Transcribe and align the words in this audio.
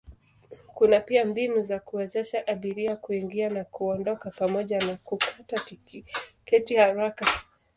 Kuna 0.73 0.99
pia 0.99 1.25
mbinu 1.25 1.63
za 1.63 1.79
kuwezesha 1.79 2.47
abiria 2.47 2.95
kuingia 2.95 3.49
na 3.49 3.63
kuondoka 3.63 4.31
pamoja 4.31 4.79
na 4.79 4.95
kukata 4.95 5.55
tiketi 5.65 6.75
haraka. 6.75 7.25